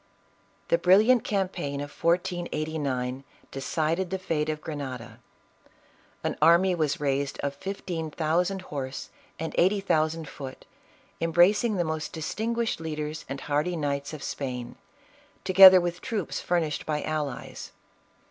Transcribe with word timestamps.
The 0.69 0.79
brilliant 0.79 1.23
campaign 1.23 1.75
of 1.79 1.91
1489 1.91 3.23
decided 3.51 4.09
the 4.09 4.17
fate 4.17 4.49
of 4.49 4.59
Grenada. 4.59 5.19
An 6.23 6.35
army 6.41 6.73
was 6.73 6.99
raised 6.99 7.39
of 7.41 7.53
fifteen 7.53 8.09
thousand 8.09 8.63
horse 8.63 9.11
and 9.37 9.53
eighty 9.59 9.79
thousand 9.79 10.27
foot, 10.27 10.65
embracing 11.21 11.75
the 11.75 11.83
most 11.83 12.13
distinguished 12.13 12.79
leaders 12.81 13.25
and 13.29 13.41
hardy 13.41 13.75
knights 13.75 14.11
of 14.11 14.23
Spain, 14.23 14.75
to 15.43 15.53
gether 15.53 15.79
with 15.79 16.01
troops 16.01 16.39
furnished 16.41 16.87
by 16.87 17.03
allies. 17.03 17.71